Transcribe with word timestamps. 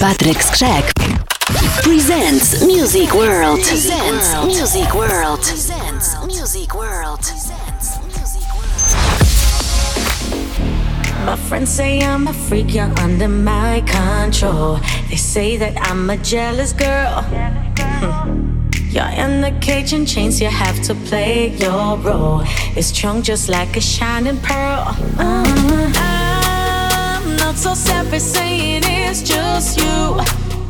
Patrick 0.00 0.36
Skrzek 0.36 0.94
presents 1.82 2.64
Music 2.64 3.12
World. 3.14 3.58
Presents 3.58 4.32
Music 4.46 4.94
World. 4.94 5.40
Presents 5.40 6.24
Music 6.24 6.72
World. 6.72 7.20
My 11.26 11.34
friends 11.34 11.70
say 11.70 12.00
I'm 12.00 12.28
a 12.28 12.32
freak, 12.32 12.74
you're 12.74 12.96
under 13.00 13.28
my 13.28 13.82
control. 13.86 14.78
They 15.10 15.16
say 15.16 15.56
that 15.56 15.76
I'm 15.76 16.08
a 16.10 16.16
jealous 16.16 16.72
girl. 16.72 17.24
You're 18.90 19.04
in 19.04 19.42
the 19.42 19.50
cage 19.60 19.92
and 19.92 20.08
chains, 20.08 20.40
you 20.40 20.48
have 20.48 20.80
to 20.84 20.94
play 20.94 21.48
your 21.56 21.98
role. 21.98 22.42
It's 22.74 22.86
strong 22.86 23.22
just 23.22 23.48
like 23.48 23.76
a 23.76 23.80
shining 23.80 24.38
pearl. 24.38 24.96
Uh-huh 25.18 26.17
so 27.58 27.74
selfish 27.74 28.22
saying 28.22 28.82
it's 28.84 29.20
just 29.20 29.78
you. 29.78 30.14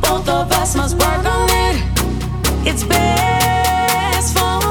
Both 0.00 0.27
of 0.27 0.51
us 0.52 0.74
must 0.74 0.95
work 0.95 1.24
on 1.27 1.48
it. 1.51 1.83
It's 2.66 2.83
best 2.83 4.33
for 4.33 4.62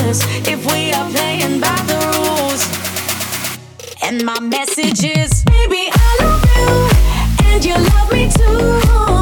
us 0.00 0.24
if 0.48 0.64
we 0.72 0.92
are 0.94 1.10
playing 1.10 1.60
by 1.60 1.76
the 1.86 1.98
rules. 2.14 2.62
And 4.02 4.24
my 4.24 4.40
message 4.40 5.04
is, 5.04 5.44
baby, 5.44 5.90
I 5.92 6.16
love 6.22 6.44
you, 6.56 7.46
and 7.46 7.62
you 7.62 7.74
love 7.74 8.10
me 8.10 8.30
too. 8.30 9.15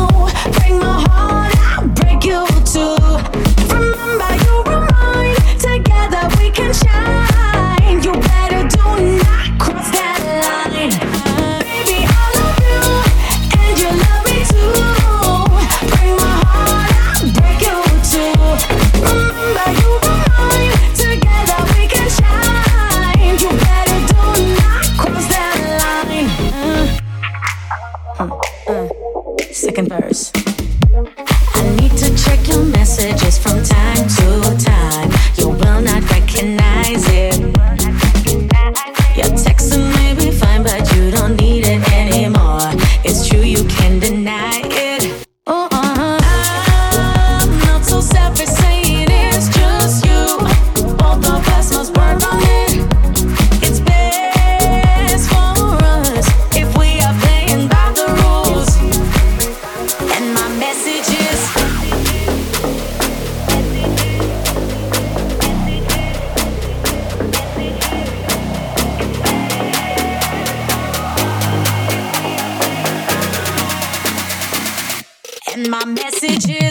my 75.71 75.85
messages. 75.85 76.64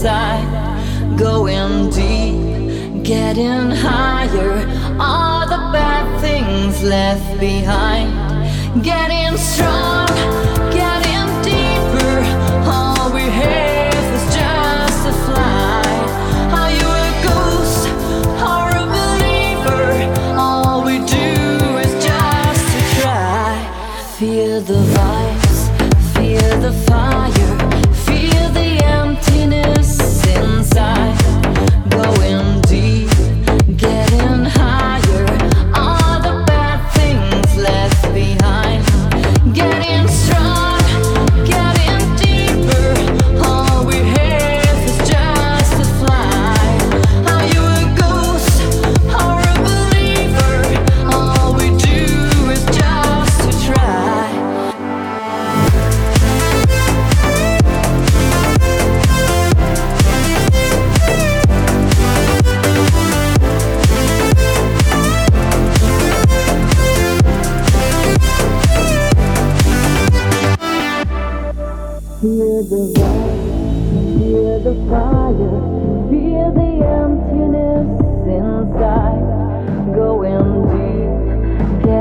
inside, 0.00 1.18
going 1.18 1.90
deep, 1.90 3.02
getting 3.04 3.70
higher. 3.70 4.66
All 4.98 5.46
the 5.46 5.58
bad 5.74 6.20
things 6.22 6.82
left 6.82 7.38
behind, 7.38 8.82
getting 8.82 9.36
strong. 9.36 10.59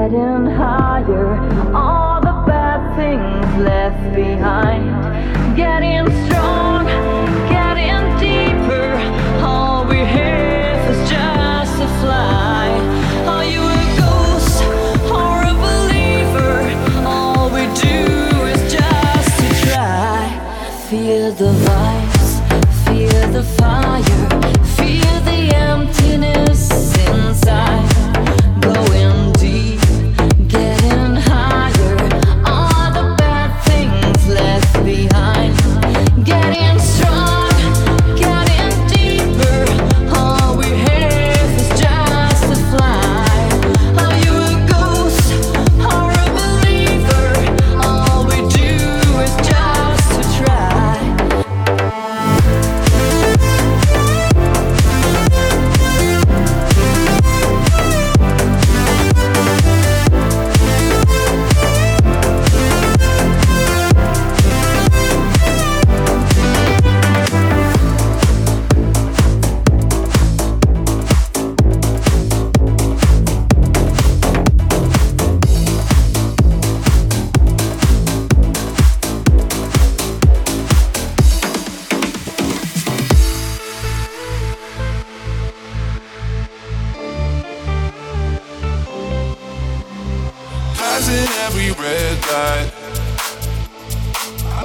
getting 0.10 0.48
higher. 0.48 1.38
All 1.74 2.20
the 2.20 2.34
bad 2.48 2.96
things 2.96 3.64
left 3.64 4.16
behind. 4.16 5.56
Getting 5.56 5.99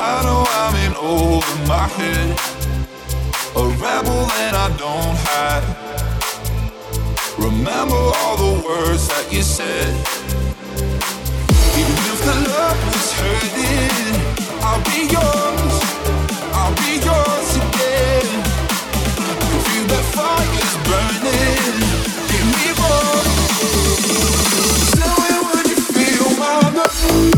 I 0.06 0.22
know 0.24 0.44
I'm 0.60 0.74
in 0.84 0.94
over 0.96 1.56
my 1.66 1.86
head. 1.88 2.38
A 3.56 3.64
rebel 3.80 4.26
that 4.36 4.54
I 4.54 4.68
don't 4.76 5.16
hide. 5.26 5.64
Remember 7.38 7.94
all 7.94 8.36
the 8.36 8.54
words 8.66 9.08
that 9.08 9.32
you 9.32 9.42
said. 9.42 9.92
Even 11.78 11.96
if 12.12 12.20
the 12.28 12.36
love 12.52 12.78
was 12.92 13.08
hurting, 13.18 14.14
I'll 14.62 14.82
be 14.84 15.06
yours. 15.14 15.76
I'll 16.58 16.74
be 16.84 16.92
yours 17.00 17.50
again. 17.64 18.28
Feel 19.66 19.86
that 19.92 20.04
fire's 20.14 20.74
burning. 20.86 21.80
Give 22.30 22.48
me 22.56 22.68
more. 22.82 23.24
Tell 24.98 25.16
me 25.22 25.28
you 25.70 25.76
feel 25.94 26.28
love. 26.40 27.33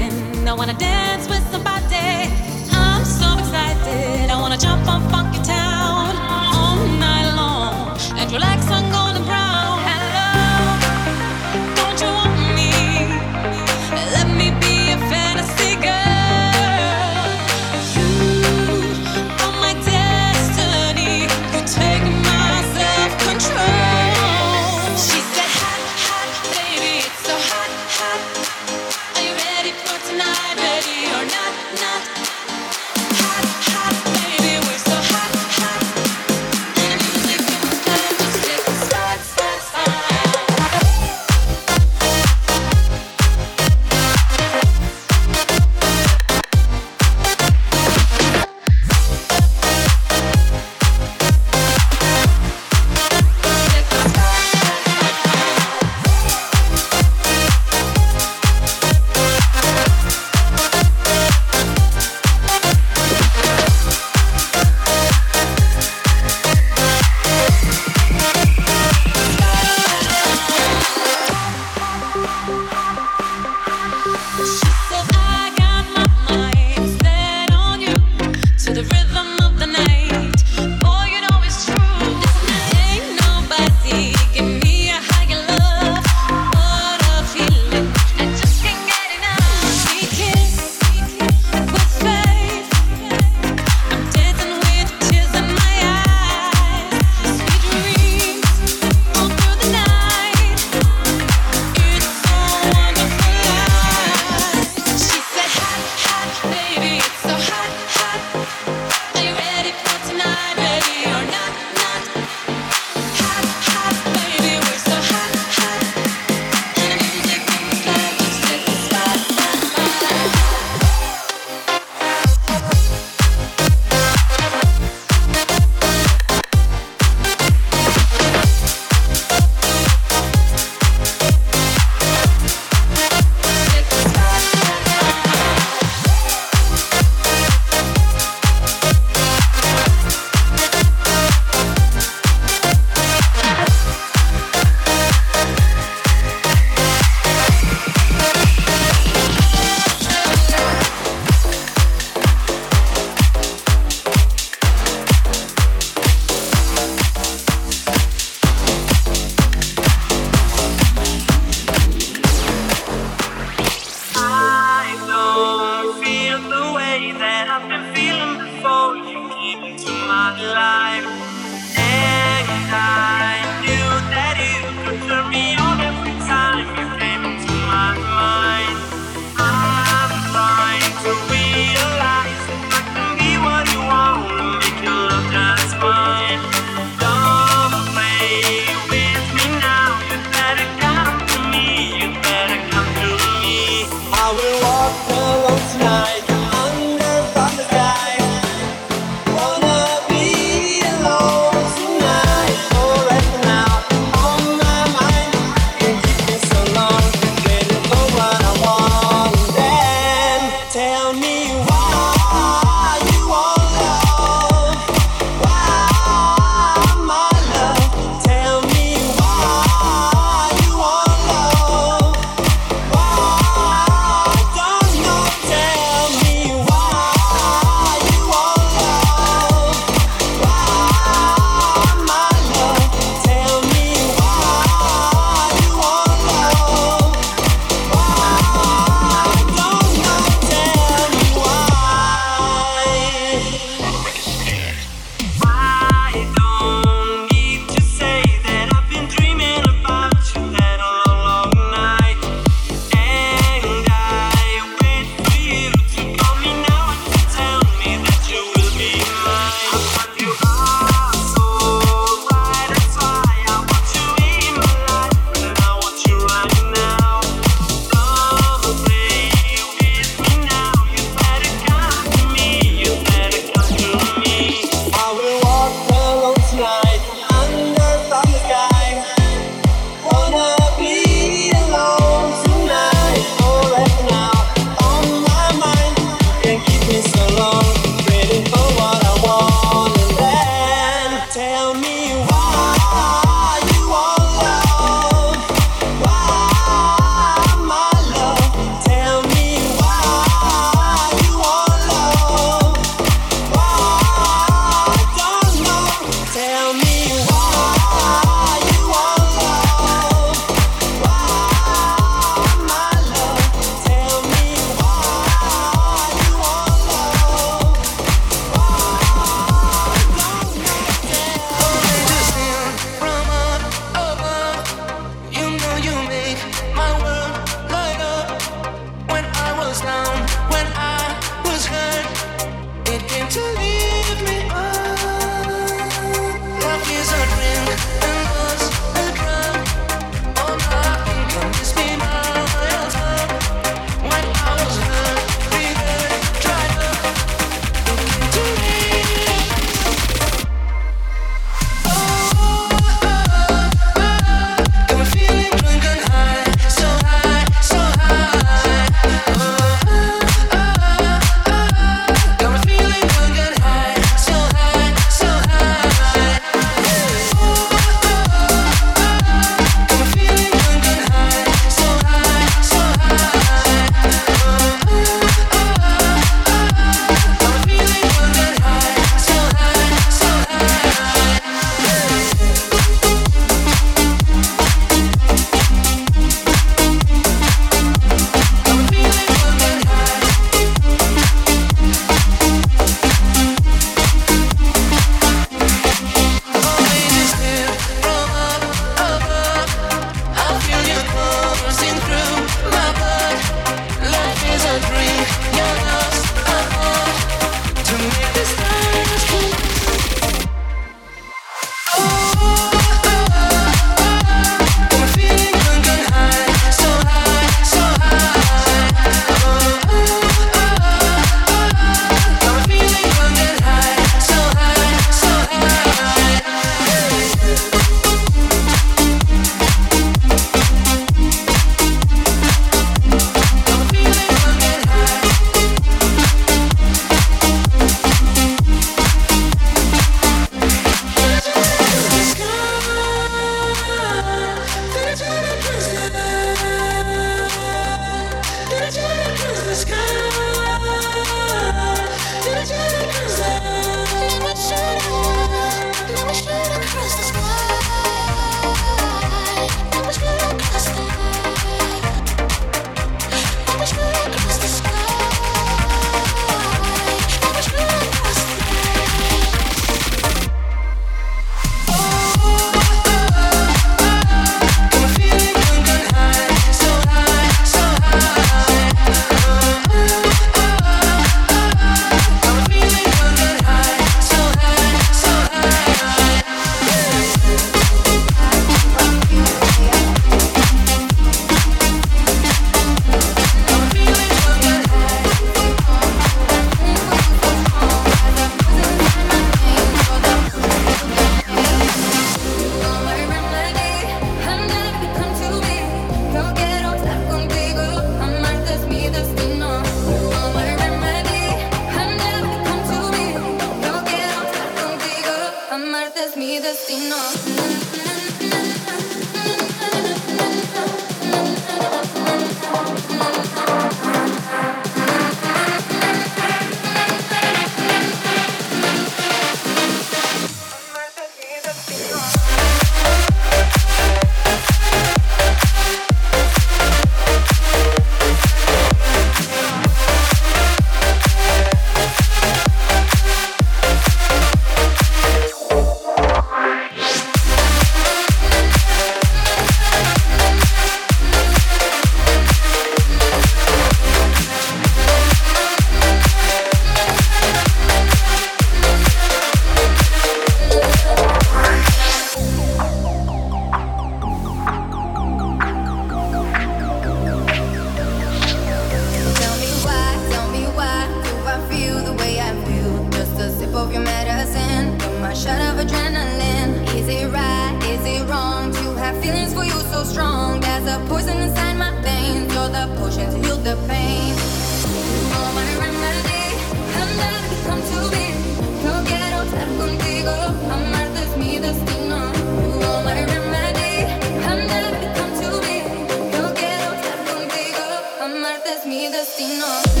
destino. 599.41 600.00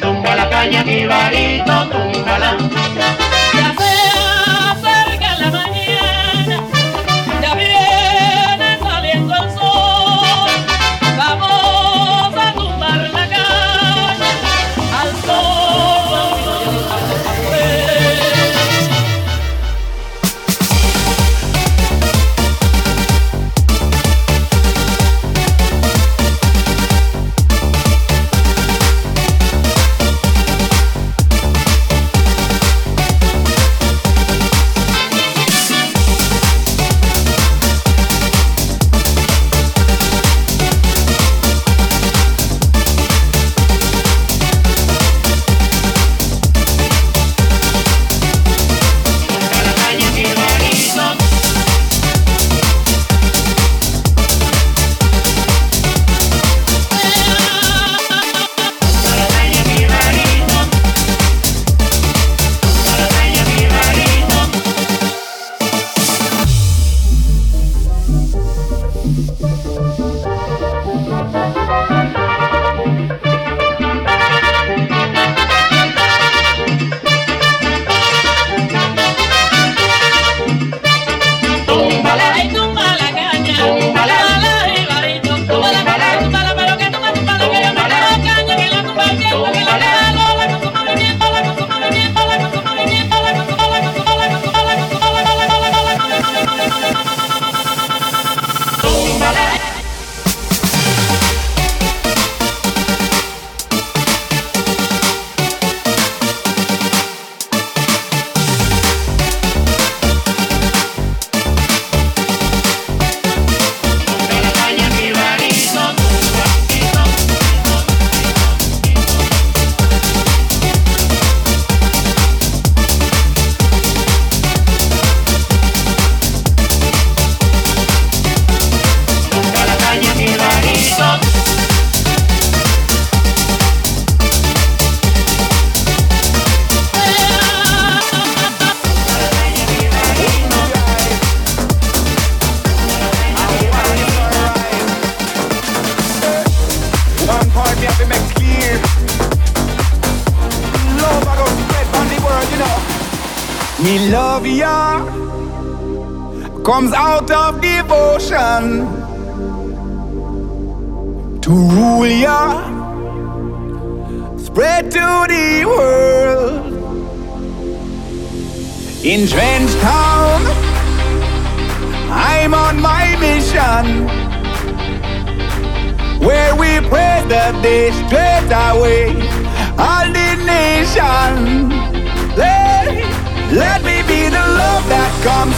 tumba 0.00 0.34
la 0.34 0.48
calle, 0.48 0.84
mi 0.84 1.06
varito, 1.06 1.88
túmbala. 1.90 2.77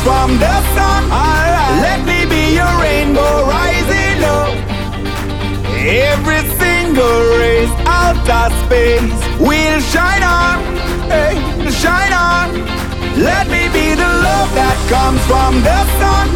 from 0.02 0.38
the 0.38 0.56
sun. 0.74 1.02
Alright. 1.12 1.74
Let 1.86 2.00
me 2.04 2.24
be 2.24 2.54
your 2.54 2.74
rainbow 2.80 3.44
rising 3.46 4.20
up. 4.24 4.52
Every 6.12 6.42
single 6.60 7.20
race 7.38 7.74
out 7.86 8.28
of 8.28 8.52
space 8.64 9.12
will 9.38 9.80
shine 9.92 10.22
on, 10.22 10.56
hey, 11.08 11.34
shine 11.70 12.12
on. 12.12 12.46
Let 13.28 13.46
me 13.48 13.68
be 13.76 13.94
the 13.94 14.10
love 14.28 14.50
that 14.60 14.78
comes 14.92 15.20
from 15.30 15.52
the 15.68 15.80
sun. 16.00 16.26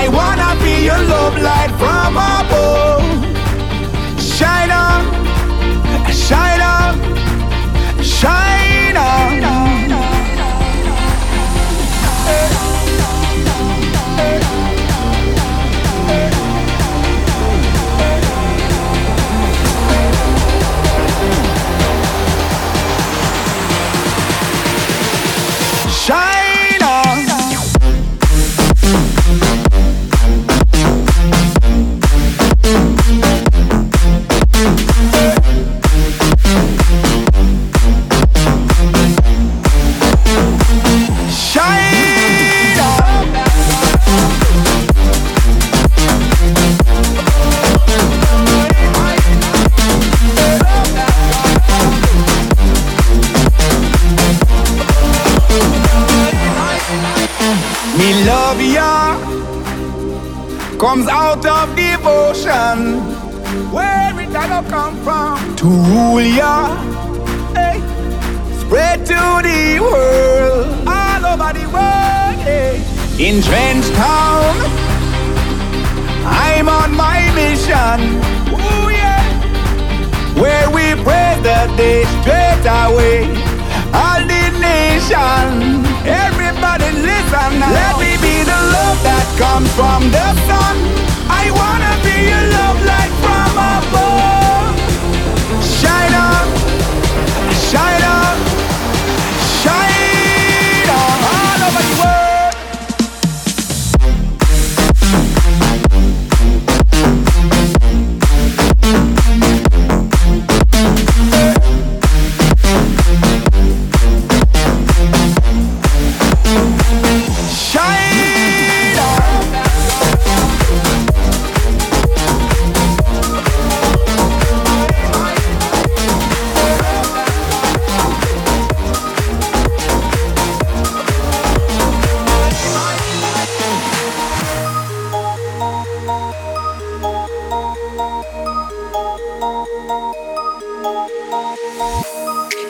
I 0.00 0.08
wanna 0.18 0.50
be 0.62 0.84
your 0.88 1.02
love 1.14 1.36
light 1.48 1.72
from 1.82 2.16
above. 2.16 3.04
Shine 4.20 4.72
on, 4.86 5.02
shine 6.12 6.60
on, 6.60 6.92
shine 8.02 8.96
on. 8.96 9.75
way. 83.06 83.22
All 84.02 84.22
the 84.32 84.44
nation, 84.58 85.84
everybody 86.24 86.88
listen 87.08 87.50
now. 87.60 87.72
Let 87.80 87.94
me 88.02 88.12
be 88.26 88.36
the 88.52 88.60
love 88.76 88.98
that 89.08 89.26
comes 89.38 89.70
from 89.78 90.10
the 90.10 90.26
sun. 90.46 90.55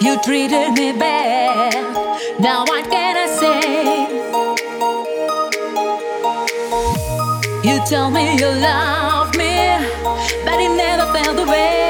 You 0.01 0.19
treated 0.25 0.73
me 0.73 0.93
bad, 0.99 1.75
now 2.41 2.65
what 2.65 2.91
can 2.91 3.17
I 3.17 3.27
say? 3.41 4.07
You 7.63 7.81
tell 7.87 8.11
me 8.11 8.37
you 8.37 8.49
love 8.49 9.37
me, 9.37 9.79
but 10.45 10.59
it 10.59 10.77
never 10.77 11.07
felt 11.13 11.37
the 11.37 11.47
way. 11.49 11.86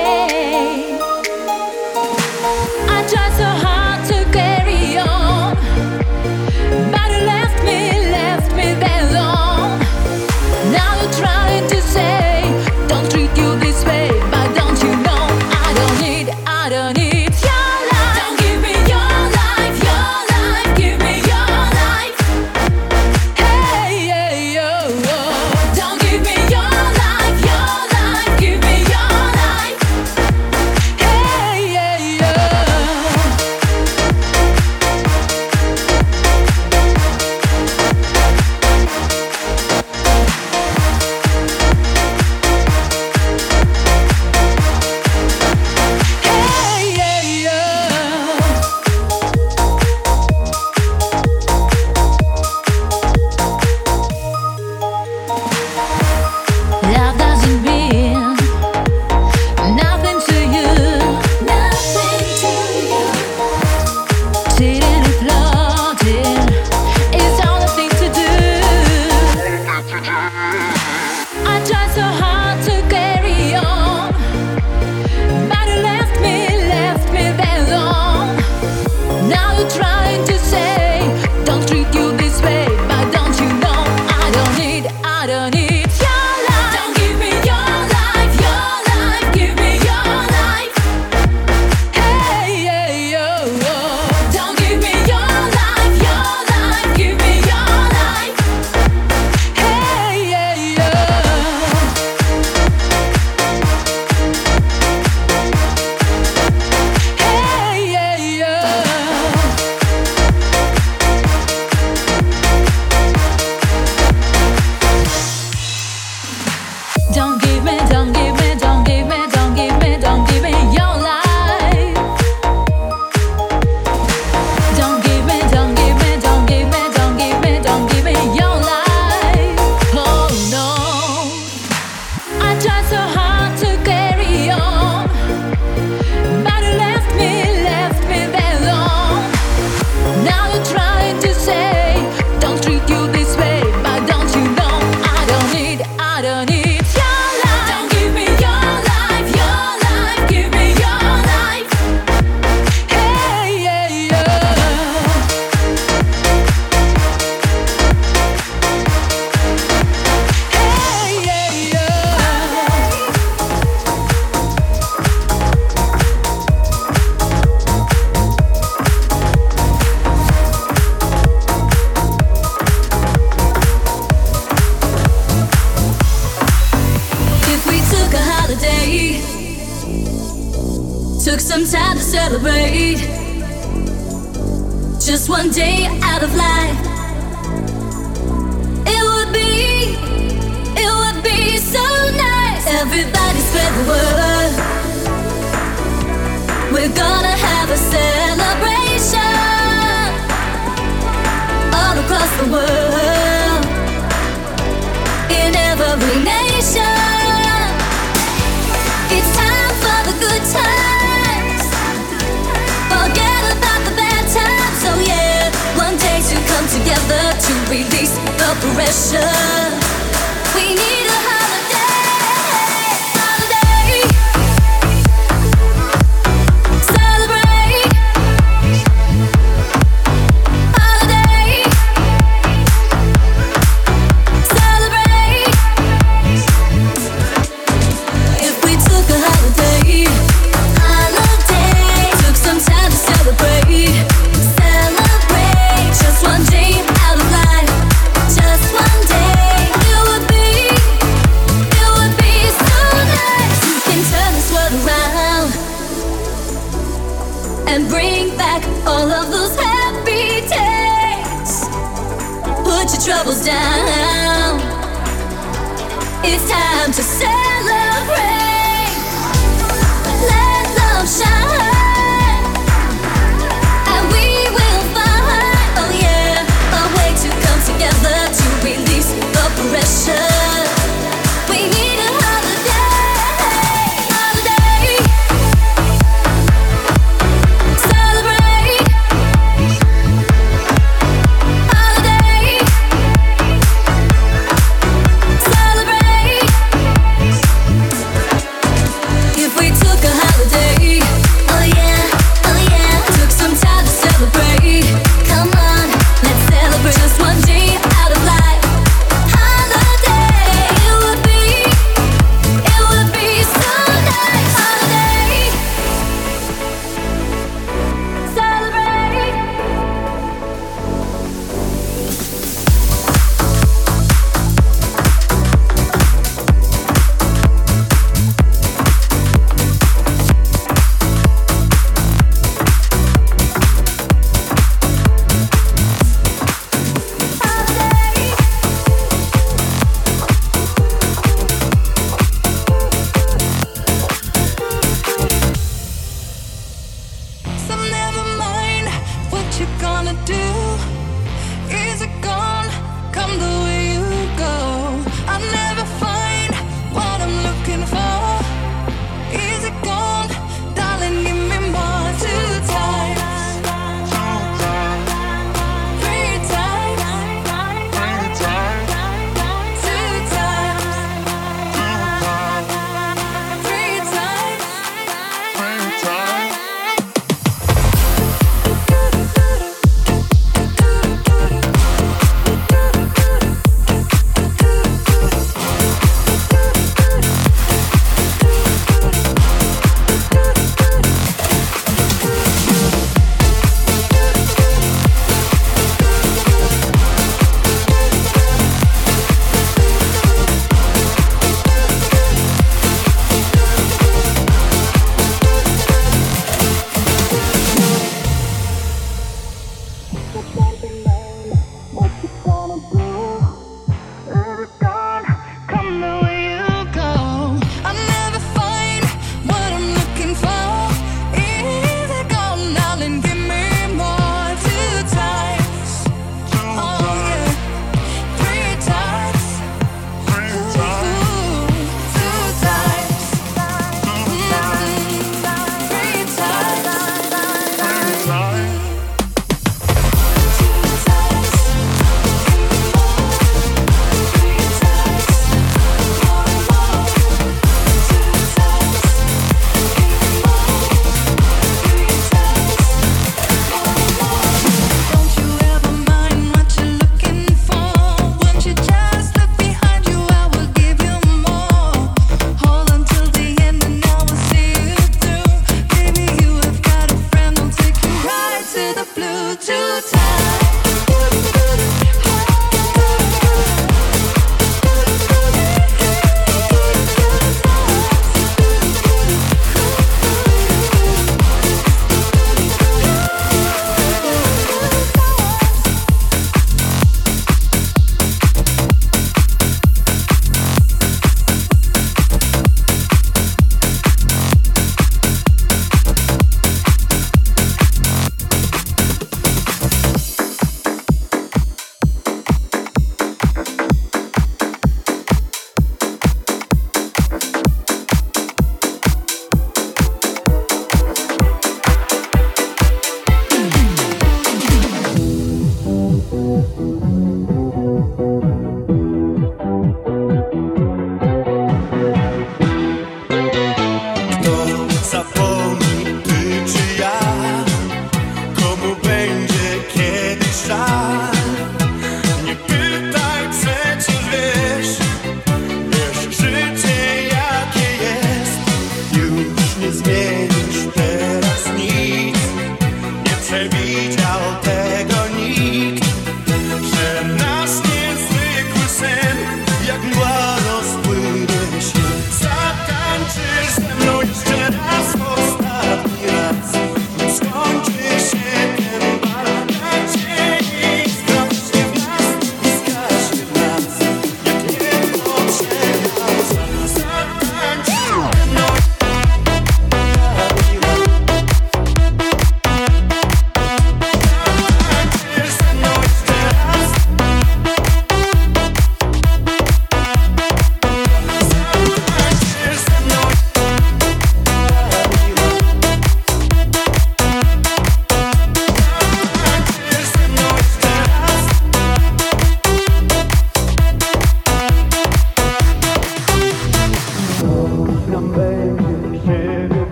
The 218.76 219.85